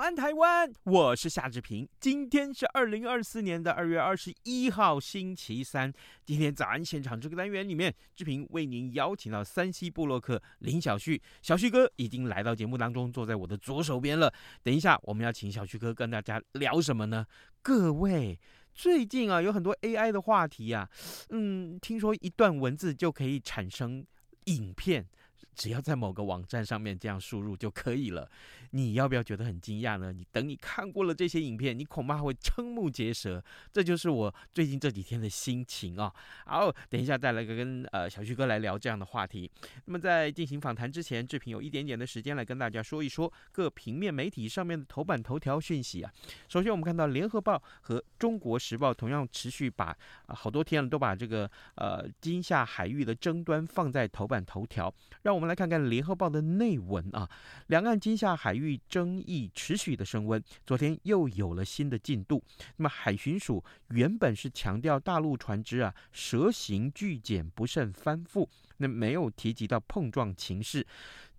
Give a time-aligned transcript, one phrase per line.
[0.00, 0.72] 早安，台湾！
[0.84, 1.86] 我是夏志平。
[2.00, 5.92] 今天是二零二四年的二月二十一号，星期三。
[6.24, 14.32] 今天早安现场这个单元里面，志平为您邀请到山西部落客林小旭，小旭哥已经来到节目当中，坐在我的左手边了。
[14.62, 17.26] 等一下，我们要请小旭哥跟大家聊什么呢？
[17.60, 18.40] 各位，
[18.72, 20.88] 最近啊，有很多 AI 的话题啊，
[21.28, 24.02] 嗯，听说一段文字就可以产生
[24.44, 25.06] 影片。
[25.52, 28.30] 只要在某个网站上面这样输入就可以了，
[28.70, 30.12] 你要不要觉得很惊讶呢？
[30.12, 33.42] 你等你看过了这些影片，你恐怕会瞠目结舌。
[33.72, 36.12] 这就是我最近这几天的心情啊、
[36.46, 36.70] 哦。
[36.70, 39.50] 好，等一下再来个跟呃小旭哥来聊这样的话题。
[39.86, 46.12] 那么在进行访谈之前，志平有一点点的时间来跟大家说一说各平面媒体上面的头版头条讯息啊。
[46.48, 49.96] 首先我们看到联合报和中国时报同样持续把、
[50.28, 57.28] 好多天了都把这个呃金夏海域的争端放在头版头条，让我们来看看联合报的内文啊，
[57.66, 62.42] 两岸金夏海域争议持续的升温，昨天又有了新的进度。
[62.76, 68.46] 那么海巡署原本是强调大陆船只啊蛇形巨舰不慎翻覆，
[68.78, 70.86] 那没有提及到碰撞情势。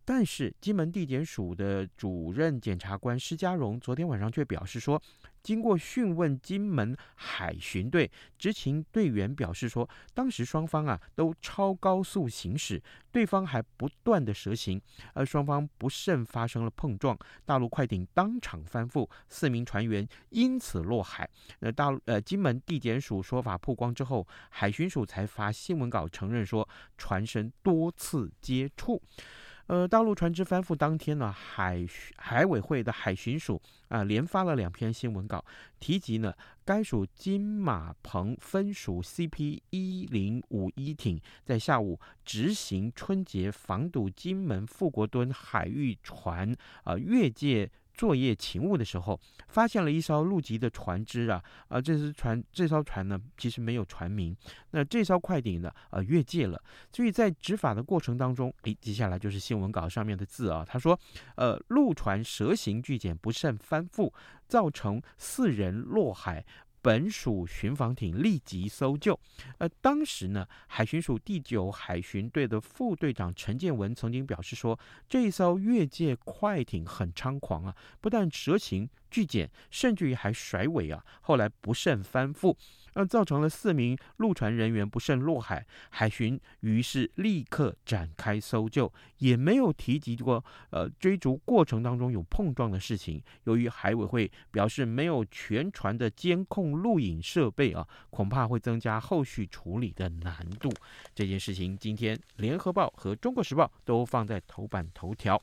[0.04, 5.02] 但是金门地检署的主任检察官施家荣昨天晚上却表示说，
[5.44, 14.82] 经过讯问金门海巡队执勤队员表示说，当时双方啊都超高速行驶，对方还不断的蛇行，
[15.14, 21.30] 而双方不慎发生了碰撞，大陆快艇当场翻覆，四名船员因此落海。
[21.60, 26.68] 那大陆呃金门地检署说法曝光之后，海巡署才发新闻稿承认说，
[26.98, 29.02] 船身多次接触。
[29.72, 31.88] 呃，大陆船只翻覆当天呢，海
[32.18, 35.46] 海委会的海巡署啊，连发了两篇新闻稿，
[35.80, 36.34] 提及呢，
[36.66, 47.72] 该属金马鹏分属 CP 一零五一艇在下午执行春节防堵金门富国墩海域船啊越界。
[48.02, 49.20] 作业勤务的时候，
[49.50, 54.36] 发现了一艘陆籍的船只啊，啊，这艘船这艘船呢，其实没有船名。
[54.72, 56.60] 那这艘快艇呢，呃，越界了。
[56.92, 61.00] 所以在执法的过程当中，诶，接下来就是新闻稿上面的字啊，他说，
[61.36, 64.12] 呃，陆船蛇形巨舰不慎翻覆，
[64.48, 66.44] 造成四人落海。
[66.82, 69.20] 本属巡防艇立即搜救。
[69.60, 82.56] 呃，当时呢，海巡署第九海巡队的副队长陈建文曾经表示说，这一艘越界快艇很猖狂啊，不但蛇行巨减，甚至于还甩尾啊，后来不慎翻覆。
[82.94, 93.22] 那造成了四名陆船人员不慎落海，海巡于是立刻展开搜救，也没有提及过呃追逐过程当中有碰撞的事情。
[93.46, 100.70] 由于海委会表示没有全船的监控录影设备啊，恐怕会增加后续处理的难度。
[101.16, 105.42] 这件事情今天联合报和中国时报都放在头版头条。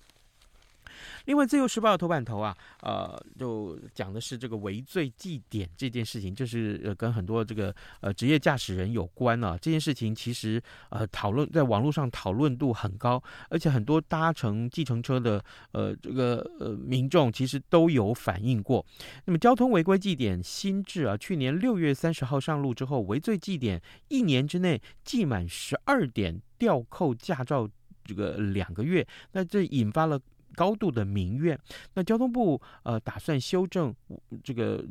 [1.26, 9.56] 另外，《自由时报》的头版头啊，呃，就讲的是这个围罪记点这件事情，就是呃跟很多这个呃职业驾驶人有关啊。
[9.60, 18.84] 这件事情其实呃讨论在网络上讨论度很高，而且很多搭乘计程车的呃这个呃民众其实都有反映过。
[19.24, 27.68] 那么交通违规记点新制啊，去年六月三十号上路之后，违罪记点一年之内记满十二点，吊扣驾照
[28.04, 30.18] 这个两个月，那这引发了。
[30.58, 31.56] 高度的民怨，
[31.94, 33.94] 那交通部呃打算修正
[34.42, 34.84] 这个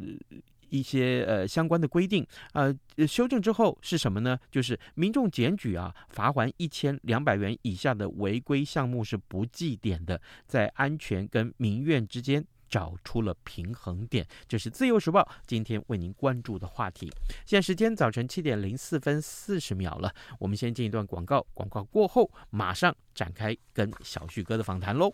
[0.69, 2.73] 一些呃相关的规定，呃
[3.05, 4.39] 修正之后是什么呢？
[4.49, 17.11] 就是民众检举啊，罚还一千两百元以下的违规项目是不计点的，在安全跟民怨之间找出了平衡点，这是自由时报今天为您关注的话题。
[17.45, 25.13] 现在时间早晨七点零四分四十秒了，我们先进一段广告，广告过后马上展开跟小旭哥的访谈喽。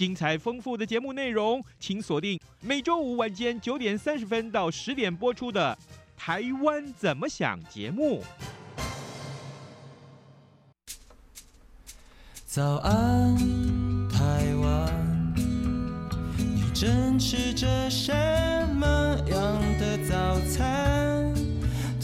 [0.00, 5.76] 精彩丰富的节目内容，请锁定每周五晚间九点三十分到十点播出的
[6.18, 8.22] 《台湾怎么想》节目。
[12.46, 13.36] 早安，
[14.08, 15.34] 台湾，
[16.38, 18.10] 你正吃着什
[18.76, 18.86] 么
[19.28, 20.99] 样的早餐？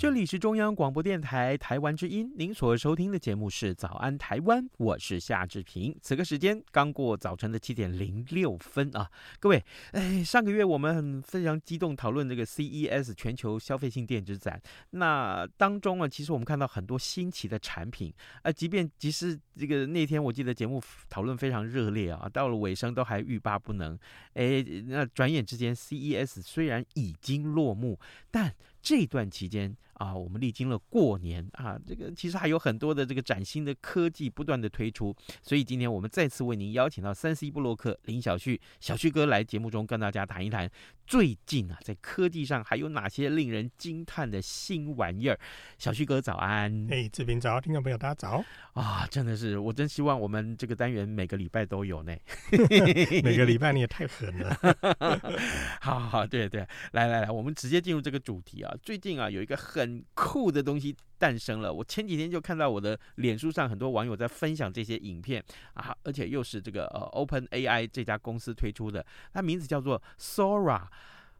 [0.00, 5.94] 这里是中央广播电台台湾之音，您所收听的节目是《早安台湾》，我是夏志平。
[6.00, 9.62] 此刻时间刚过早晨的七点零六分啊，各位，
[9.92, 14.58] 哎，上个月我们很非常激动讨论这个 CES 全球消费性电子展，
[14.92, 18.10] 那当中啊，其实我们看到很多新奇的产品，
[18.40, 23.98] 啊，即便即使这个那天我记得节目讨论非常热烈啊，到了尾声都还欲罢不能，
[24.32, 28.00] 哎，那转眼之间 CES 虽然已经落幕，
[28.30, 40.70] 但这段期间啊，我们历经了过年啊，这个其实还有很多的这个崭新的科技不断的推出，所以今天我们再次为您邀请到三 C 布洛克林小旭小旭哥来节目中跟大家谈一谈
[41.06, 45.38] 最近啊在科技上还有哪些令人惊叹的新玩意儿。
[45.76, 48.42] 小旭哥早安，哎，志平早，听众朋友大家早
[48.72, 52.16] 啊，真的是我真希望我们这个单元每个礼拜都有呢，
[53.22, 54.56] 每个礼拜你也太狠了，
[55.82, 58.74] 好好好，对对，来来来，我们直接进入这个主题啊。
[58.82, 61.72] 最近啊，有一个很酷的东西诞生了。
[61.72, 65.42] 我前几天就看到我的脸书上很多网友在分享这些影片
[65.74, 70.82] 啊，而且又是这个呃 Open AI 这家公司推出的，它名字叫做 Sora。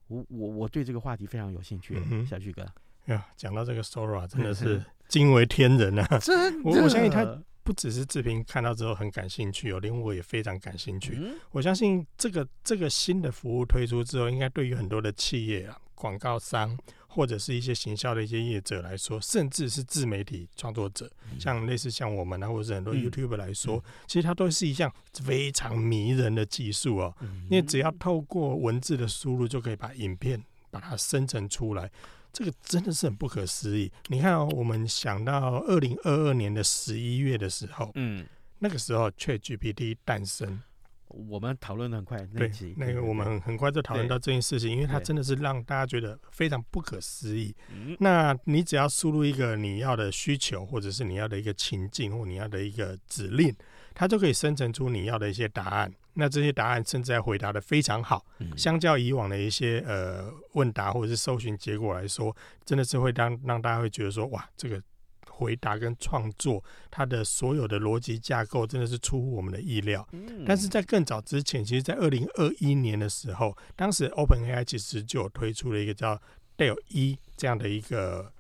[0.08, 2.67] 我我我对这个话题非常有兴趣，嗯、小旭哥。
[3.06, 6.19] 呀，讲到这个 Sora 真的是惊为天人啊！
[6.19, 7.25] 真的，我我相信他
[7.62, 11.17] 不只是志平看到之后很感兴趣哦，连我也非常感兴趣。
[11.19, 15.79] 嗯、我相信这个这个新的服务推出之后，应该对于很多的企业啊。
[15.94, 16.76] 广告商
[17.12, 21.11] 或者是一些行销的一些业者来说，甚至是自媒体创作者，
[21.41, 27.15] 像类似像我们啊，或者是很多 YouTuber 来说，其实它都是一项非常迷人的技术哦。
[27.51, 30.41] 因为只要透过文字的输入，就可以把影片
[30.71, 31.91] 把它生成出来，
[32.33, 33.91] 这个真的是很不可思议。
[34.06, 38.25] 你看哦，我们想到二零二二年的十一月的时候，嗯，
[38.61, 40.63] 那个时候 ChatGPT 诞生。
[41.11, 47.55] 我们讨论的很快，那集那个我们很很快就讨论到这件事情，因为它真的是让大家觉得非常不可思议。
[47.99, 53.55] 那你只要输入一个你要的需求，或者是你要的一个情境，或你要的一个指令，
[53.95, 55.93] 它就可以生成出你要的一些答案。
[56.15, 58.25] 那这些答案甚至还回答的非常好，
[58.56, 62.35] 相较以往的一些呃问答或者是搜寻结果来说，
[62.65, 64.81] 真的是会让让大家会觉得说，哇，这个。
[65.41, 70.07] 回答跟创作，它的所有的逻辑架构真的是出乎我们的意料。
[70.47, 76.21] 但是在更早之前，其实，在二零二一年的时候，当时 OpenAI 其实就有推出了一个叫
[76.59, 78.31] DALL-E 这样的一个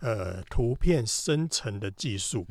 [0.00, 2.44] 呃图片生成的技术。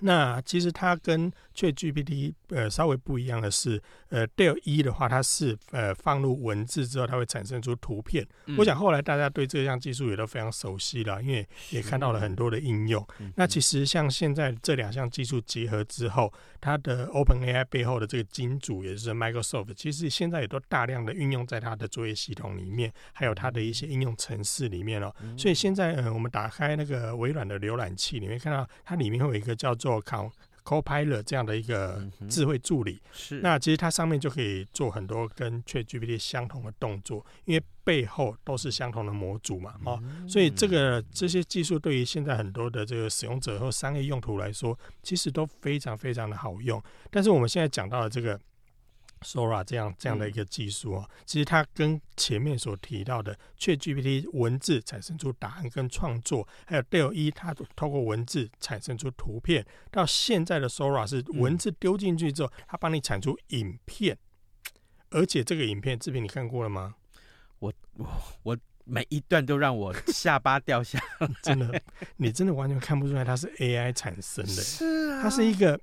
[0.00, 8.26] 那其实它跟 ChatGPT 呃稍微不一样的是，呃 DALL-E 的话，它是呃放入文字之后，它会产生出图片。
[8.46, 13.06] 嗯、我想后来大家对这项技术也都非常熟悉了，因为也看到了很多的应用。
[13.20, 25.14] 嗯、那其实像现在这两项技术结合之后，它的 OpenAI 背后的这个金主也就是 Microsoft，其实现在也都大量的运用在它的作业系统里面，还有它的一些应用程式里面哦。
[25.22, 30.30] 嗯、所以现在呃我们打开那个微软的浏览器里面，看到它里面会有一个叫做做
[30.64, 46.82] Copilot 这样的一个智慧助理，是那其实它上面就可以做很多跟 ChatGPT 相同的动作，因为背后都是相同的模组嘛，哦，所以这个这些技术对于现在很多的这个使用者或商业用途来说，其实都非常非常的好用。
[47.12, 48.40] 但是我们现在讲到的这个。
[49.22, 64.16] Sora 这样这样的一个技术啊，其实它跟前面所提到的 ChatGPT 文字产生出答案跟创作，还有 DALL-E 它透过文字产生出图片，到现在的 Sora 是文字丢进去之后，它帮你产出影片，
[65.10, 66.94] 而且这个影片视频你看过了吗？
[67.58, 68.06] 我我
[68.42, 71.82] 我每一段都让我下巴掉下来， 真的，
[72.18, 75.10] 你真的完全看不出来它是 AI 产生的，是。
[75.12, 75.80] 啊，它是一个。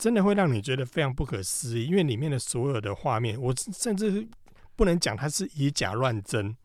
[0.00, 4.26] 真的会让你觉得非常不可思议，因为里面的所有的画面，我甚至
[4.74, 6.56] 不能讲它是以假乱真，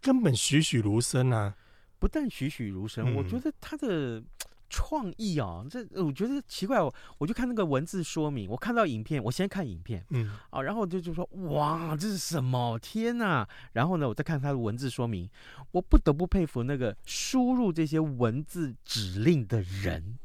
[0.00, 1.54] 根本栩栩如生啊！
[2.00, 4.20] 不但栩栩如生，嗯、我觉得它的
[4.68, 12.76] 创意啊，这我觉得奇怪，我我就看那个文字说明，我看到影片，我先看影片，嗯，啊，然后就就说哇，这是什么？
[12.80, 13.48] 天哪！
[13.74, 15.30] 然后呢，我再看他的文字说明，
[15.70, 20.18] 我不得不佩服那个输入这些文字指令的人，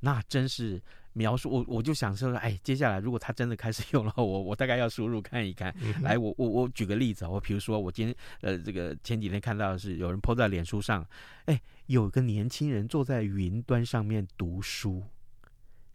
[0.00, 0.82] 那真是。
[1.16, 5.74] 描述我，我就想说，哎，接下来如果他真的开始用了，我我大概要输入看一看。
[5.80, 11.06] 嗯、来，我我我举个例子，我比如说，我今天呃，这个前几天看到的是有人 po 在脸书上，
[11.46, 15.02] 哎，有个年轻人坐在云端上面读书，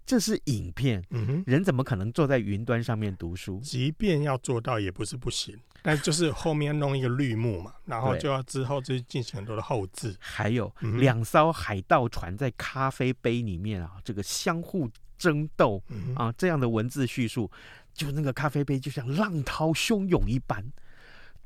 [0.06, 3.60] 这是影片，嗯哼，人怎么可能坐在云端上面读书？
[3.60, 5.56] 即便要做到，也不是不行。
[5.84, 10.16] 但就是后面弄一个绿幕嘛，然后就要之后就进行很多的后置。
[10.20, 14.88] 还有、嗯、两艘海盗船在咖啡杯里面啊，这个相互
[15.22, 15.84] 争斗
[16.16, 17.52] 啊，这样的文字叙述，
[17.94, 20.66] 就那个咖啡杯就像浪涛汹涌一般。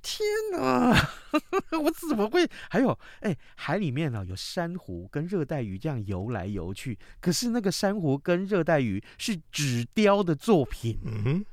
[0.02, 0.96] 天哪，
[1.84, 2.48] 我怎么会？
[2.70, 10.98] 还有，哎，海里面呢、啊、有珊瑚跟热带鱼这样游来游去，可是那个珊瑚跟热带鱼是纸雕的作品。
[11.04, 11.46] 嗯哼。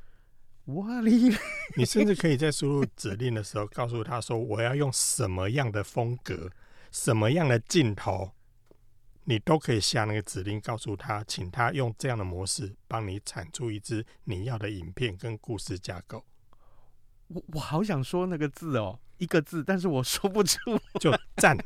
[0.67, 1.35] 哇哩！
[1.76, 6.49] 你甚至可以在输入指令的时候，告诉他说：“我要用什么样的风格，
[6.93, 8.31] 什么样的镜头，
[9.25, 16.25] 你都可以下那个指令，告诉他，请他用这样的模式帮你产出一支你要的影片跟故事架构。”
[17.29, 20.59] 我我好想说那个字哦， 一个字，但是我说不出，
[21.00, 21.57] 就赞，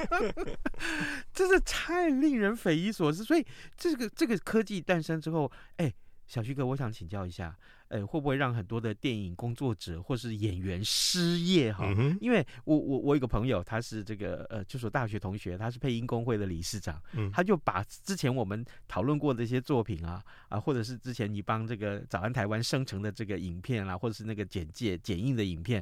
[1.32, 3.22] 真是太令人匪夷所思。
[3.22, 3.46] 所以
[3.76, 5.92] 这个这个科技诞生之后，哎，
[6.26, 7.56] 小徐哥，我想请教一下。
[7.88, 11.84] 呃，会不会让很多的电影工作者或是演员失业哈？
[11.96, 25.80] 嗯、因为我我我有个朋友，他是这个呃，就是大学同学，他是配音工会的理事长，嗯，他就把之前我们讨论过的一些作品啊啊，或者是之前你帮这个早安台湾生成的这个影片啊，或者是那个简介剪映的影片，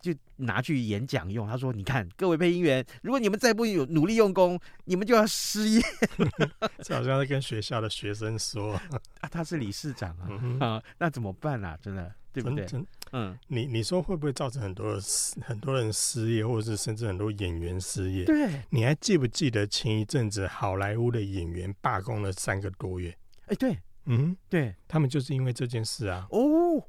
[0.00, 1.46] 就拿去演讲用。
[1.46, 5.82] 他说：“你看，各位配音员，如果你们再不有努力用功，你们就要失业。
[6.82, 8.72] ”这好像是跟学校的学生说
[9.20, 11.25] 啊，他是理事长啊，嗯、啊，那怎么？
[11.26, 11.76] 怎么办啊？
[11.82, 12.66] 真的，对不对？
[13.12, 14.96] 嗯，你你说会不会造成很多
[15.42, 18.24] 很多人失业，或者是甚至很多演员失业？
[18.24, 23.16] 对，你还记不记得前一阵子好莱坞的演员罢工了三个多月？
[23.46, 26.28] 哎，对，嗯，对，他们就是因为这件事啊。
[26.30, 26.84] 哦，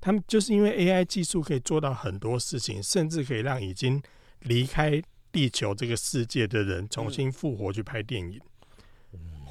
[0.00, 4.00] 他们就是因为 AI 技术可以做到很多事情，甚至可以让已经
[4.40, 8.40] 离开地球这个世界的人重新复活去拍电影。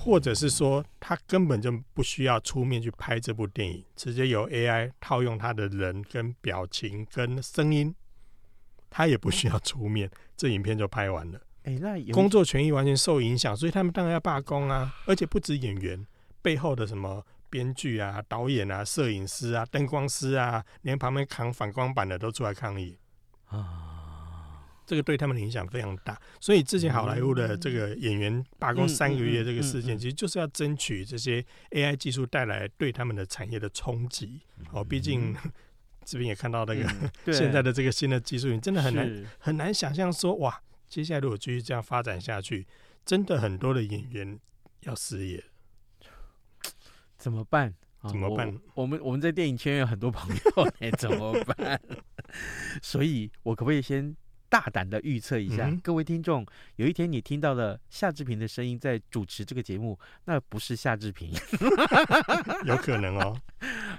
[0.01, 7.93] 或者是说，他根本就不需要出面去拍这部电影，直接由 AI 套用他的人跟表情跟声音，
[8.89, 11.41] 他也不需要出面，这影片就拍完了。
[11.63, 14.95] 哎，那工作权益完全受影响，所以他们当然要罢工啊！
[15.05, 16.07] 而且不止演员，
[16.41, 22.97] 背后的什么编剧啊、导演啊、摄影师啊、灯光师啊，连旁边扛反光板的都出来抗议
[23.47, 23.88] 啊。
[24.89, 34.41] 这个对他们的影响非常大，所以之前好莱坞的这个演员罢工三个月这个事件，其实就是要争取这些 AI 技术带来对他们的产业的冲击。
[34.71, 35.35] 哦，毕竟
[36.03, 36.89] 这边也看到那个
[37.31, 42.65] 现在的这个新的技术，你真的很难很难想象说，哇，接下来如果继续这样发展下去，
[43.05, 44.39] 真的很多的演员
[44.79, 45.43] 要失业，
[47.15, 47.75] 怎么办？
[48.09, 48.51] 怎么办？
[48.73, 51.79] 我，我们我们在电影圈有很多朋友， 哎，怎么办？
[52.81, 54.15] 所以，我可不可以先？
[54.49, 56.45] 大胆的预测一下，嗯、各位听众，
[56.77, 61.31] 有一天你听到了夏志平的声音在主持这个节目，那不是夏志平，
[62.65, 63.39] 有可能哦，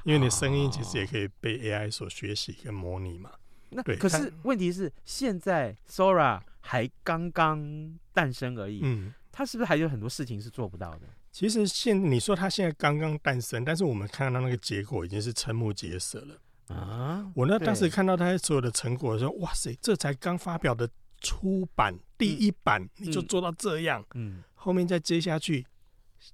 [0.04, 3.30] 因为你声音其实也可以被 AI 所学习跟模拟嘛。
[3.70, 11.02] 那可是问题是，现在 Sora 还刚刚诞生而已，嗯，他是不是还有很多事情是做不到的？
[11.30, 16.36] 其实现你说他现在刚刚诞生，但是我们看到那个结果已经是瞠目结舌了。
[16.70, 17.30] 啊！
[17.34, 20.88] 我呢，当时看到他所有的成果的时候，哇塞，这才刚发表的
[21.20, 25.66] 出版第一版，嗯、你就做到这样，嗯，后面再接下去，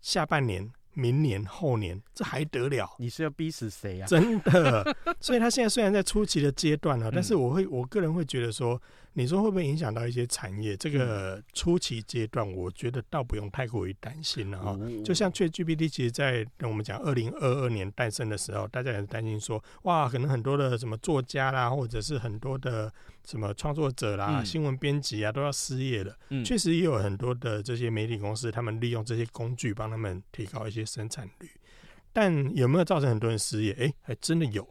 [0.01, 0.71] 下半年。
[0.99, 2.97] 明年后年，这还得了？
[2.99, 4.07] 你是要逼死谁啊？
[4.07, 8.81] 真的， 所以他现在虽然在初期的阶段了，但是我会，我个人会觉得说，
[9.17, 10.77] 你说会不会影响到一些产业？
[10.77, 14.79] 这个初期阶段，我觉得倒不用太过于担心了哈。
[15.03, 22.93] 就像 ChatGPT，其实，在跟我们讲二零二二年诞生的时候，大家也是担心说，哇，可能很多的什么作家啦，或者是很多的。
[23.27, 26.17] 什么创作者啦、嗯、新闻编辑啊，都要失业了。
[26.29, 31.51] 嗯，确实也有很多的这些媒体公司，他们利用这些工具帮他们提高一些生产率。
[32.13, 33.73] 但有没有造成很多人失业？
[33.73, 34.63] 哎、欸，还真的有。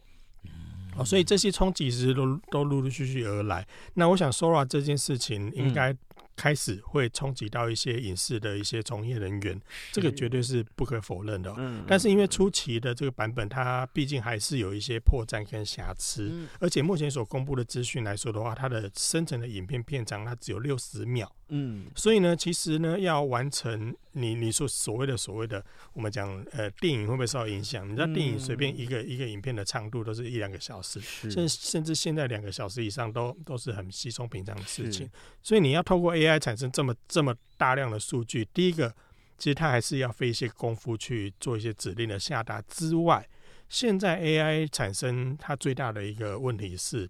[0.96, 3.66] 嗯、哦，所以这些冲击其实都都陆陆续续而来。
[3.94, 5.98] 那我想，Sora 这件事情应该、嗯。
[6.36, 9.58] 开始会冲击到一些影视的一些从业人员，
[9.90, 11.50] 这个绝对是不可否认的。
[11.56, 27.88] 嗯，但是因为初期的这个版本，它毕竟还是有一些破绽跟瑕疵，而且目前所公布的资讯来说的话，它的生成的影片片长它只有六十秒，嗯，所以呢，其实呢，要完成你你说所谓的所谓的，我们讲呃电影会不会受到影响？
[27.88, 31.00] 你知道电影随便一个、嗯、一个影片的长度都是一两个小时，
[31.30, 35.08] 甚甚至现在两个小时以上都都是很稀松平常的事情。
[35.40, 38.92] 所以你要透过 AI 产生这么这么大量的数据，第一个
[39.38, 43.28] 其实它还是要费一些功夫去做一些指令的下达之外，
[43.68, 47.08] 现在 AI 产生它最大的一个问题是，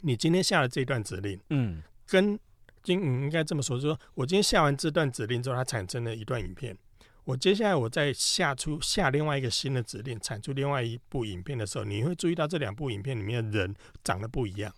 [0.00, 2.36] 你今天下了这段指令，嗯，跟
[2.84, 6.76] 今嗯，应该这么说，就是说我今天下完这段指令之后，它产生了一段影片。
[7.24, 13.74] 我接下来我再下出下另外一个新的指令，产出另外一部影片的时候，你会注意到这两部影片里面的人
[14.04, 14.70] 长得不一样。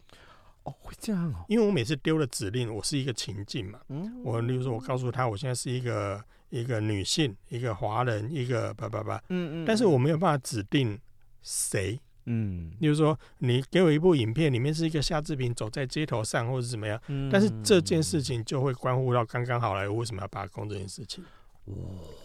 [0.62, 1.44] 哦，会这样哦。
[1.48, 3.80] 因为我每次丢了指令，我是一个情境嘛。
[3.88, 4.22] 嗯。
[4.22, 9.20] 我例如说，我告诉他，我现在是一个一个女性，一个华人，一个叭叭叭。
[9.28, 9.64] 嗯嗯。
[9.66, 10.96] 但是我没有办法指定
[11.42, 12.00] 谁。
[12.28, 21.24] 嗯，例如说你给我一部影片，里面是一个夏志平走在街头上，或者怎么样，嗯、但是这件事情就会关乎到刚刚好莱坞为什么要罢工这件事情。
[21.66, 21.72] 哦，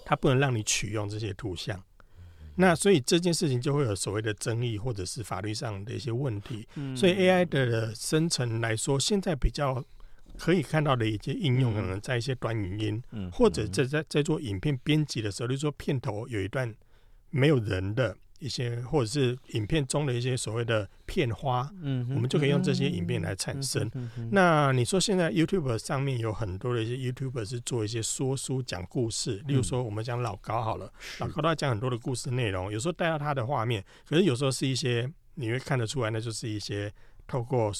[0.03, 2.23] 他不能让你取用这些图像，嗯、
[2.55, 6.67] 那所以这件事情就会有所谓的争议，或者是法律上的一些问题。
[6.75, 9.83] 嗯、所以 AI 的生成来说，现在比较
[10.37, 16.73] 可以看到的一些应用，可能在一些短语音，嗯、或者在在在做影片编辑的时候，比如说片头有一段
[17.29, 18.17] 没有人的。
[18.41, 23.89] 一些或者是影片中的一些所谓的片花，嗯，我们就可以用这些影片来产生。
[23.93, 36.91] 嗯、那你说现在 YouTube 上面有很多的一些 YouTuber 是做一些说书讲故事，例如说我们讲老高好了，嗯、老高他讲很多的故事内容，有时候带到他的画面，可是有时候是一些你会看得出来，那就是一些。
[37.31, 37.71] 透过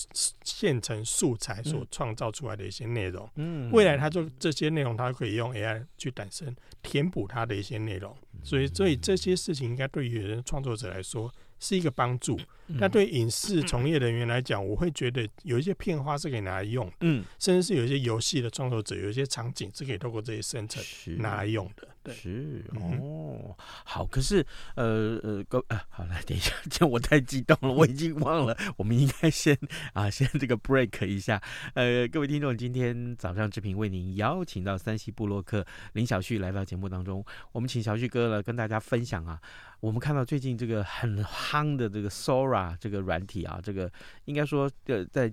[0.46, 11.30] 现成素材所创造出来的一些内容，嗯，未来它就这些内容，它可以用 AI 去诞生，填补它的一些内容，所以，所以这些事情应该对于人创作者来说
[11.60, 12.40] 是一个帮助。
[12.68, 20.82] 那对影视从业人员来讲，我会觉得有一些片花是可以拿来用，嗯，甚至是有一些游戏的创作者，有一些场景是可以透过这些生成
[21.18, 21.86] 拿来用的。
[22.04, 23.56] 对，是哦，
[23.86, 29.56] 好，可是呃呃，各呃，好来，等一下， 这我太激动了，我已经忘了，我们应该先
[29.94, 31.42] 啊，先这个 break 一下。
[31.76, 39.40] 呃，各位听众，今天早上志平为您邀请到三西部落客林小旭来到节目当中，我们请小旭哥呢跟大家分享啊，
[39.80, 43.92] 我们看到最近这个很夯的这个 Sora 这个软体啊，这个
[44.26, 45.32] 应该说呃在。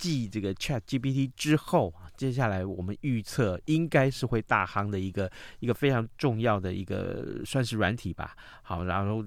[0.00, 8.34] 继这个 Chat GPT 之后啊，接下来我们预测应该是会大夯的一个一个非常重要的一个算是软体吧。
[8.62, 9.22] 好，然后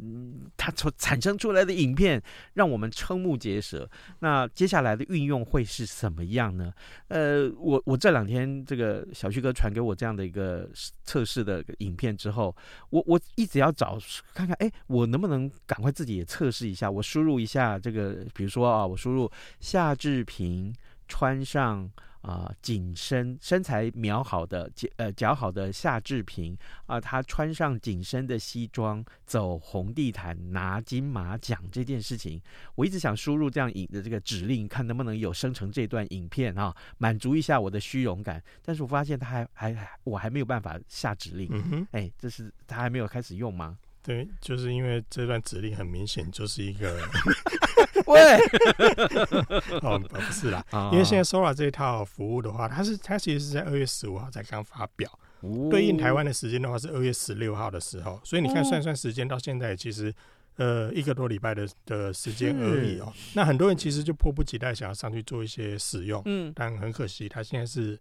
[0.57, 2.19] 它所产生出来的影片
[2.55, 3.87] 让我们瞠目结舌。
[4.19, 6.73] 那接下来的运用会是什么样呢？
[7.09, 10.67] 呃，我我这两天这个小旭哥传给我这样的一个
[11.03, 12.55] 测试的影片之后，
[12.89, 13.99] 我我一直要找
[14.33, 16.89] 看看，哎，我能不能赶快自己也测试一下？
[16.89, 20.62] 我输入一下这个，比如说啊，我输入夏志平。
[21.07, 21.89] 穿上
[22.21, 32.41] 啊，紧身身材苗好的呃姣好的夏志平啊，他穿上紧身的西装走红地毯拿金马奖这件事情，
[32.75, 38.41] 我一直想输入这样影的这个指令，看能不能有生成这段影片啊，满足一下我的虚荣感。
[38.61, 43.77] 但是我发现他还还我还没有办法下指令，嗯，哎，这是他还没有开始用吗？
[44.03, 46.99] 对，就是因为这段指令很明显就是一个，
[48.05, 48.37] 喂，
[49.81, 60.13] 哦，不是啦，因为现在 Sora 这一套服务的话，它是它其实是在二月十五号才刚发表，哦、对应台湾的时间的话是二月十六号的时候，所以你看算算时间到现在其实
[60.57, 63.13] 呃一个多礼拜的的时间而已哦。
[63.35, 67.97] 那很多人其实就迫不及待想要上去做一些使用，嗯，但很可惜，它现在是。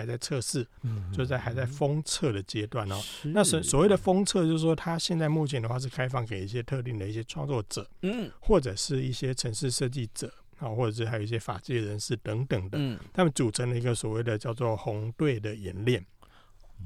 [0.00, 0.66] 还在测试，
[1.12, 2.98] 就在还在封测的阶段哦。
[3.24, 16.04] 那所所谓的封测，就是说它现在目前的话是开放给一些特定的一些创作者，嗯，或者是一些城市设计者啊，或者是还有一些法界人士等等的，嗯，他们组成了一个所谓的叫做红队的演练。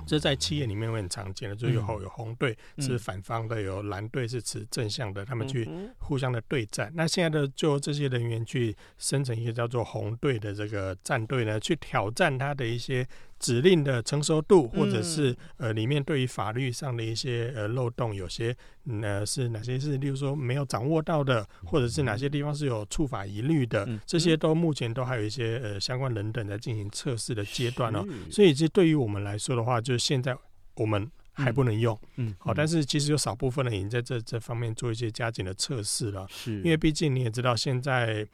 [0.07, 6.93] 这在企业里面会很常见的，就有有红队是反方的，有蓝队是持正向的，他们去互相的对战。
[6.95, 13.07] 那现在的就这些人员去生成一个叫做红队的这个战队呢，去挑战他的一些。
[13.45, 18.57] 指令的成熟度，或者是呃里面对于法律上的一些呃漏洞，有些
[19.03, 28.03] 呃是哪些是，例如说没有掌握到的，或者是哪些地方是有触法疑虑的，这些都目前都还有一些呃相关人等在进行测试的阶段哦。
[28.31, 30.35] 所以这对于我们来说的话，就是现在
[30.77, 36.63] 我们还不能用，嗯，好，但是其实有少部分人已经在这这方面做一些加紧的测试了，是。
[36.63, 38.27] 因为毕竟你也知道现在。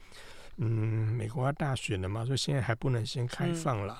[0.63, 3.97] 嗯，美国要大选了嘛，所以现在还不能先开放了。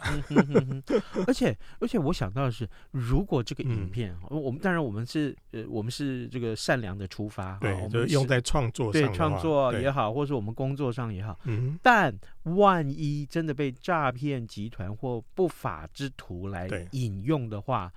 [1.25, 11.39] 而且而且我想到的是，如果这个影片，嗯、我们当然我们是呃我们是这个善良的出发，对，我们就是用在创作上，对创作也好，或者我们工作上也好。
[11.45, 17.91] 嗯，但万一真的被诈骗集团或不法之徒来引用的话，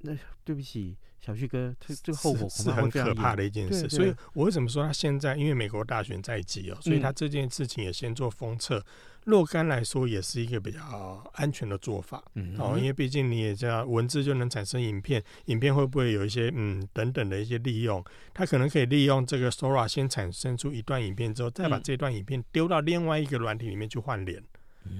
[0.00, 0.12] 那
[0.44, 0.96] 对不起。
[1.24, 8.84] 小旭哥，这这个后果是很可怕的一件事，所以我为什么说他现在因为美国大选在即哦，所以他这件事情也先做封测。
[9.24, 18.04] 若干来说，也是一个比较安全的做法，嗯，哦，因为毕竟你也知道，文字就能产生影片，影片会不会有一些嗯等等的一些利用？
[18.34, 24.42] 他可能可以利用这个 Sora 先产生出一段影片之后，再把这段影片丢到另外一个软体里面去换脸。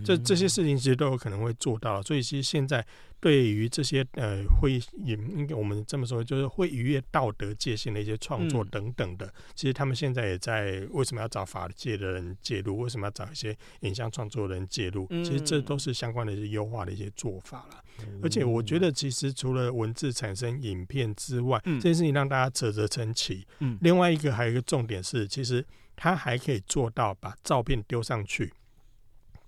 [0.05, 2.85] 这这些事情其实都有可能会做到，所以其实现在
[3.21, 12.79] 对于这些呃会也应该我们这么说，就是会逾越道德界限的一些创作等等的，其实他们现在也在为什么要找法界的人介入？
[12.79, 15.07] 为什么要找一些影像创作人介入？
[15.09, 17.83] 其实这都是相关的一些优化的一些做法了。
[18.23, 23.47] 而且我觉得，其实除了文字产生影片之外，这件事情让大家啧啧称奇。
[23.61, 25.65] 嗯另外一个还有一个重点是，其实
[25.95, 28.53] 他还可以做到把照片丢上去。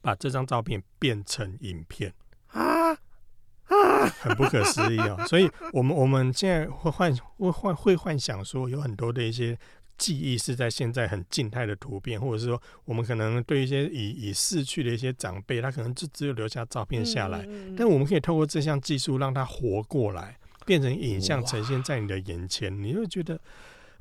[0.04, 2.12] 把这张照片变成影片
[2.48, 5.24] 啊啊，很不可思议哦！
[5.26, 9.58] 所以，我们我们现在会幻会幻会幻想说，有很多的一些
[9.96, 20.36] 记忆是在现在很静态的图片，或者是说，我们可能对一些已已逝去的一些长辈，他可能就只有留下照片下来，但我们可以透过这项技术让他活过来，
[20.66, 23.40] 变成影像呈现在你的眼前，你会觉得。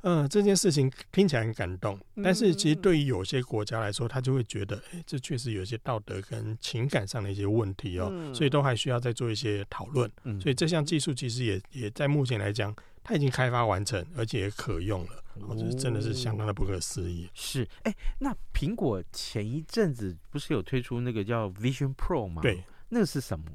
[0.04, 10.10] 嗯，这件事情听起来很感动，但是其实对于有些国家来说，他就会觉得，哎，这确实有一些道德跟情感上的一些问题哦，所以都还需要再做一些讨论。
[10.38, 17.30] 所以这项技术其实也也在目前来讲，它已经开发完成，而且也可用了，我觉得真的是相当的不可思议。
[17.32, 22.42] 是，哎，那苹果前一阵子不是有推出那个叫 Vision Pro 吗？
[22.42, 23.46] 对，那个是什么？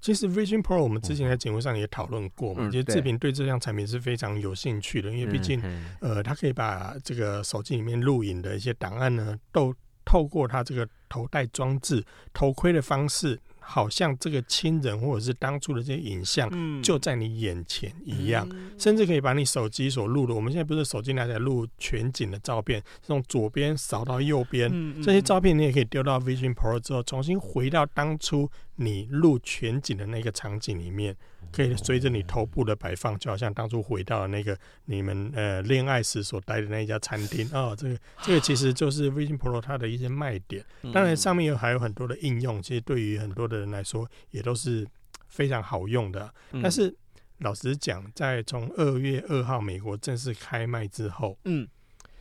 [0.00, 5.60] 其实 Vision Pro 我们之前在节目上也讨论过嘛，其实志平对这项产品是非常有兴趣的，因为毕竟，
[6.00, 13.38] 呃，他可以把这个手机里面录影的一些档案呢，都透过他这个头戴装置、头盔的方式。
[13.68, 16.48] 好像这个亲人或者是当初的这些影像
[16.80, 31.16] 就在你眼前一样，嗯、甚至可以把你手机所录的，我们现在不是手机拿来录全景的照片，从左边扫到右边，嗯、这些照片你也可以丢到 Vision Pro 之后，重新回到当初你录全景的那个场景里面。
[31.56, 37.74] 可以随着你头部的摆放，就好像当初回到那个你们呃恋爱时所待的那一家餐厅哦。
[37.74, 40.62] 这个这个其实就是 Vision Pro 它的一些卖点。
[40.92, 44.86] 当然上面有还有很多的应用，其实对于很多的人来说也都是
[45.28, 46.30] 非常好用的。
[46.62, 46.94] 但是
[47.38, 51.66] 老实讲，在从二月二号美国正式开卖之后，嗯，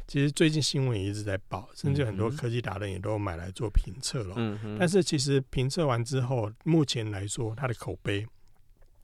[0.07, 4.35] 其实最近新闻也一直在报，甚至很多科技达人也都买来做评测了。
[4.37, 8.25] 嗯，但是其实评测完之后，目前来说它的口碑。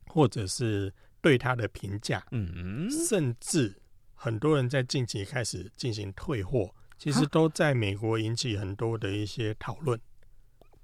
[0.07, 3.75] 或者是对他的评价，嗯，甚至
[4.13, 9.99] 很多人在近期开始进行退货，其实都在美国引起很多的一些讨论。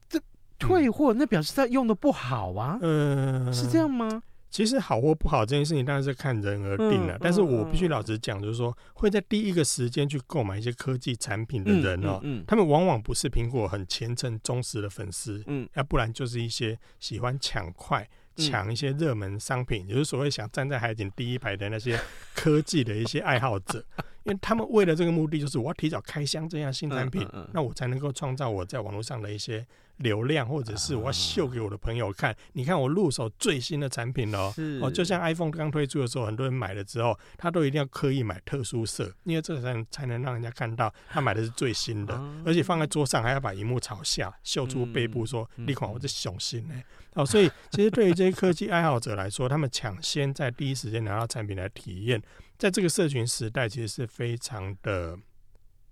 [0.08, 0.20] 这
[0.58, 2.78] 退货，那表示他用的不好啊？
[2.82, 4.24] 呃，是这样吗？
[4.50, 7.18] 其实好或不好这件事情当然是看人而定了。
[7.20, 18.10] 但是我必须老实讲，就是说会在第一个时间去购买一些科技产品的人哦，他们往往不是苹果很虔诚忠实的粉丝，嗯，要不然就是一些喜欢抢快。
[18.38, 22.00] 抢一些热门商品，也就是所谓想站在海景第一排的那些
[22.36, 23.84] 科技的一些爱好者，
[24.28, 29.66] 因为他们为了这个目的，就是我要提早开箱这样新产品，那我才能够创造我在网络上的一些
[29.98, 32.36] 流量，或者是我要秀给我的朋友看。
[32.52, 42.14] 你看我入手最新的产品哦，哦，就像 iPhone 刚推出的时候，很多人买了之后，他都一定要刻意买特殊色，因为这个才能才能让人家看到他买的是最新的，
[42.46, 46.74] 而且放在桌上还要把荧幕朝下，秀出背部说：“你看我这雄心呢。
[47.14, 52.22] ”哦，所以其实对于这些科技爱好者来说，他们抢先在第一时间拿到产品来体验，
[52.58, 55.18] 在这个社群时代，其实是非常的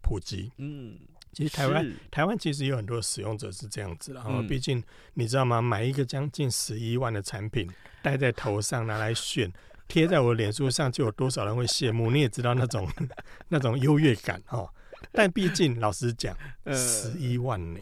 [0.02, 0.52] 普及。
[0.58, 0.98] 嗯，
[1.32, 5.62] 其实台湾台湾其实有很多使用者是这样子，然后毕竟你知道吗？
[5.62, 7.70] 买一个将近十一万的产品
[8.02, 9.52] 戴在头上拿来炫，
[9.88, 12.10] 贴在我的脸书上，就有多少人会羡慕？
[12.10, 12.90] 你也知道那种
[13.50, 14.70] 那种优越感哦。
[15.12, 16.36] 但毕竟老实讲，
[16.74, 17.80] 十一万呢。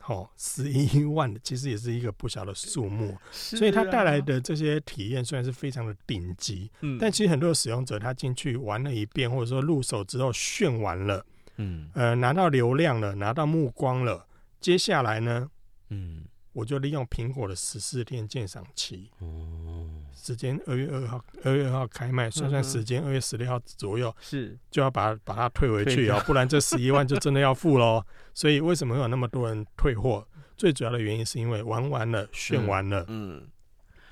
[0.00, 14.26] 好， 十一万其实也是一个不小的数目，所以它带来的这些体验虽然是非常的顶级，嗯，但其实很多使用者他进去玩了一遍，或者说入手之后炫完了，嗯，呃，拿到流量了，拿到目光了，
[14.60, 15.50] 接下来呢，
[15.90, 19.75] 嗯，我就利用苹果的十四天鉴赏期，哦，
[20.16, 28.02] 时间二月二号，二月二号开卖，算算时间，二月十六号左右是就要把把它退回去哦，不然这 十一万就真的要付喽。
[28.34, 30.26] 所以为什么会有那么多人退货？
[30.56, 33.48] 最主要的原因是因为玩完了，炫完了，嗯，嗯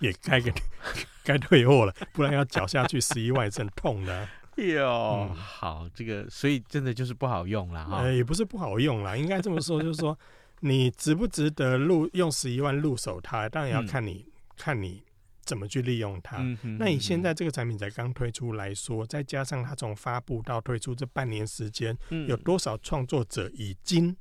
[0.00, 0.52] 也该给
[1.24, 4.28] 该退货了，不然要缴下去十一万是很痛的。
[4.56, 8.02] 哟、嗯，好，这个所以真的就是不好用了哈。
[8.02, 10.16] 呃，也不是不好用了，应该这么说，就是说
[10.60, 15.02] 你值不值得入用十一万入手它，当然要看你、嗯、看你
[15.44, 16.38] 怎么去利用它。
[16.38, 24.16] 嗯、哼哼那你现在这个产品才刚推出来说，再加上它从发布到推出这半年时间，嗯、有多少创作者已经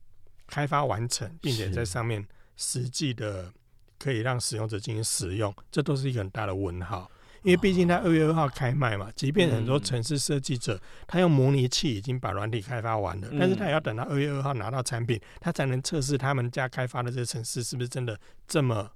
[0.47, 2.25] 开发完成，并且在上面
[2.57, 3.51] 实际的
[3.97, 7.09] 可以让使用者进行使用，这都是一个很大的问号。
[7.43, 18.89] 因为毕竟它二月二号开卖嘛，即便很多城市设计者他用模拟器已经把软体开发完了，但是他也要等到二月二号拿到产品，他才能测试他们家开发的这个城市是不是真的这么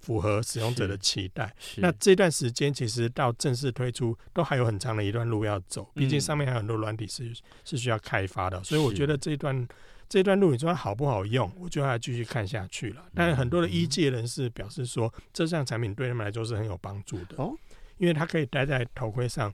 [0.00, 1.54] 符合使用者的期待。
[1.76, 7.32] 那这段时间其实到正式推出都还有很长的一段路要走，毕竟上面还有很多软体是
[7.64, 9.68] 是需要开发的，所以我觉得这段
[10.08, 13.04] 这段路你说好不好用，我就要继续看下去了。
[13.14, 17.36] 但是很多的医界人士表示说，这项产品对他们来说是很有帮助的。
[17.36, 17.54] 哦。
[17.98, 19.52] 因为它可以戴在头盔上，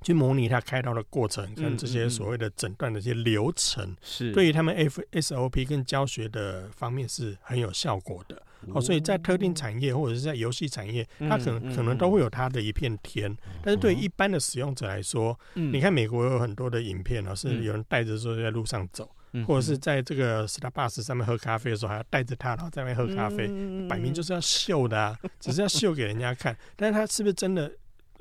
[0.00, 8.40] 去模拟它开刀的过程跟这些所谓的诊断的一些流程，是对于他们 F SOP 跟教学的方面是很有效果的。
[8.74, 13.34] 哦，所以在特定产业或者是在游戏产业，它可能可能都会有它的一片天。
[13.62, 19.10] 但是对一般的使用者来说，你看美国有很多的影片哦，是有人带着说在路上走。
[19.46, 23.46] 或者是在这个 Starbucks 上面喝咖啡的时候，还要带着它，然后在那边喝咖啡，
[23.86, 26.56] 摆明就是要秀的啊，只是要秀给人家看。
[26.74, 27.70] 但是他是不是真的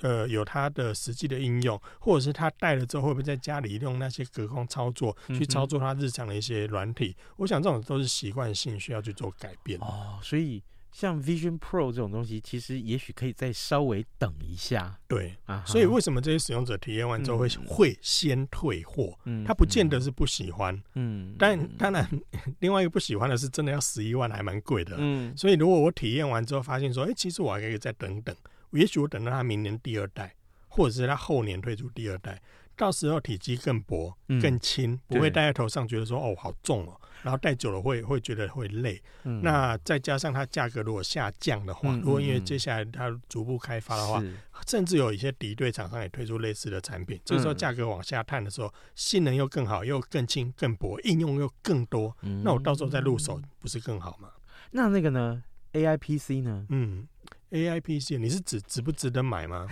[0.02, 7.16] 呃有它的实际的应用，或者是他带了之后会不会在家里用那些隔空操作去操作他日常的一些软体？
[7.38, 10.62] 我想这种都是习惯性需要去做改变哦，所以。
[10.92, 14.98] 像 Vision Pro 这种东西，其实也许可以再稍微等一下。
[15.10, 19.14] 对啊，所以为什么这些使用者体验完之后会、嗯、会先退货？
[19.26, 20.82] 嗯，他不见得是不喜欢。
[20.94, 22.10] 嗯，但当然，
[22.60, 24.96] 另外一个不喜欢的是真的要十一万，还蛮贵的。
[24.98, 28.34] 嗯，所以如果我体验完之后发现说，哎、欸，其实我还可以再等等，
[28.76, 30.36] 也许我等到它明年第二代，
[30.68, 32.42] 或者是它后年推出第二代，
[32.76, 37.00] 到时候体积更薄、更轻，不会戴在头上觉得说哦好重哦。
[37.24, 44.24] 然后戴久了会会觉得会累，嗯、那再加上它价格如果下降的话，嗯、如果因为接下来它逐步开发的话，
[44.68, 54.30] 甚至有一些敌对厂商也推出类似的产品，这个时候价格往下探的时候，性能又更好，又更轻更薄，应用又更多，嗯、那我到时候再入手不是更好吗？
[54.70, 55.42] 那那个呢
[55.74, 56.68] ？AI PC 呢？
[56.70, 56.78] 嗯。
[56.78, 57.08] A I P C，
[57.50, 59.68] 你是指值不值得买吗？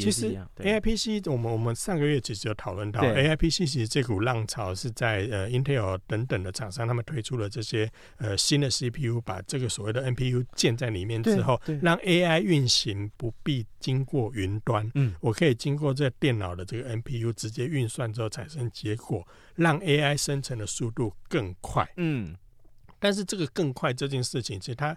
[0.00, 10.14] 其实 A I P C，我们我们上个月其实有讨论到 A I P C，其实这股浪潮是在呃 Intel 等等的厂商他们推出了这些呃新的 C P U，把这个所谓的 N
[10.14, 19.26] P U 建在里面之后，让 A I 运行不必经过云端，嗯，我可以经过这电脑的这个 N P U 直接运算之后产生结果，
[19.56, 22.36] 让 A I 生成的速度更快，嗯，
[23.00, 24.96] 但是这个更快这件事情，其实它。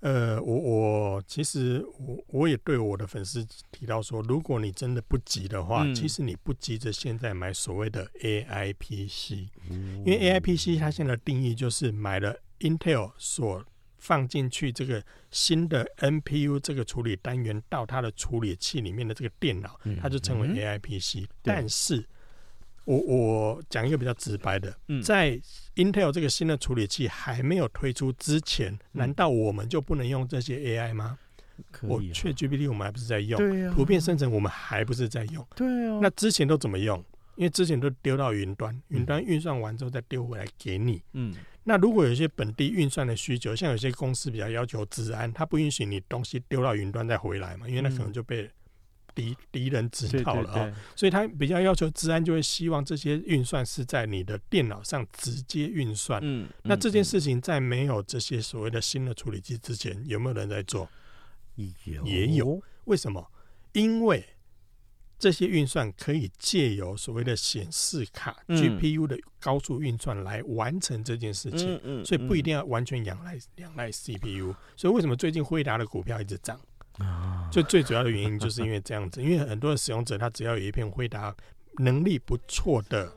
[0.00, 13.62] 呃，我我其实我我也对我的粉丝提到说，如果你真的不急的话，嗯、其实你不急着现在买所谓的 AI PC，、嗯、因为 AI PC 它现在的定义就是买了 Intel 所
[13.98, 21.28] 放进去这个新的 NPU 这个处理单元到它的处理器里面的这个电脑，它就称为 AI PC、嗯。
[21.42, 22.02] 但是
[22.84, 25.40] 我我讲一个比较直白的，嗯、在
[25.76, 31.18] Intel 这个新的处理器还没有推出之前，嗯、难道我们就不能用这些 AI 吗？
[31.70, 32.14] 可以、啊，
[32.68, 33.38] 我们还不是在用？
[33.38, 35.46] 对啊，图片生成我们还不是在用？
[35.54, 37.04] 对啊，那之前都怎么用？
[37.36, 41.02] 因为之前都丢到云端，云端运算完之后再丢回来给你。
[41.12, 48.50] 嗯，那如果有一些本地运算的需求，像有些公司比较要求治安，它不允许你东西丢到云端再回来嘛，因为那可能就被。
[49.14, 56.20] 敌敌人知道了啊、哦，所以他比较要求治安，就会希望这些运算是在你的电脑上直接运算。
[56.22, 60.88] 嗯，那这件事情在没有这些所谓的新的处理器之前，有没有人在做？
[61.84, 62.62] 有，也有。
[62.84, 63.30] 为什么？
[63.72, 64.24] 因为
[65.18, 71.78] 这些运算可以借由所谓的显示卡 GPU 的高速运算来完成这件事情。
[71.84, 74.54] 嗯，所以不一定要完全仰赖仰赖 CPU。
[74.76, 76.58] 所以为什么最近辉达的股票一直涨？
[77.50, 81.34] 就最主要的原因就是因为这样子，因为很多的使用者他只要有一片回答
[81.78, 83.12] 能力不错的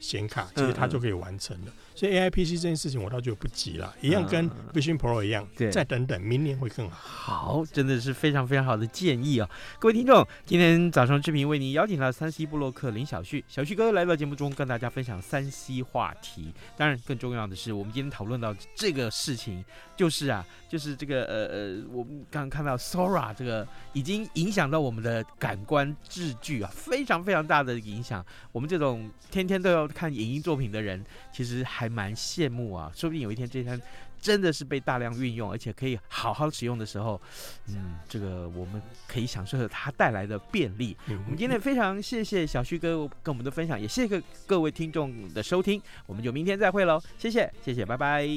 [0.00, 1.66] 显卡，其实它就可以完成了。
[1.66, 7.56] 嗯嗯所以 A I P C 这件事情，我倒觉得不急了，一样跟 Vision Pro 一样，对，再等等，明年会更好。
[7.56, 9.50] 好，真的是非常非常好的建议啊！
[9.80, 16.54] 各位听众，今天早上志平为您邀请了三 C 布洛克林小旭，小旭哥来到节目中跟大家分享三 C 话题。
[16.76, 19.64] 当然，更重要的是，我们今天讨论到这个事情，
[19.96, 28.24] 就是啊，就是这个呃呃，我们刚刚看到 Sora 这个已经影响到我们的感官智距啊，非常非常大的影响。
[28.52, 31.88] 我们这种天天都要看影音作品的人，其实还。
[31.88, 33.76] 蛮羡慕啊，说不定有一天这台
[34.20, 37.20] 真的是被大量运用，而且可以好好使用的时候，
[37.68, 40.96] 嗯，这个我们可以享受它带来的便利。
[41.06, 48.28] 嗯、我们今天非常谢谢小旭哥跟我们的分享，也谢谢各位听众的收听，我们就明天再会喽，谢谢谢谢，拜拜。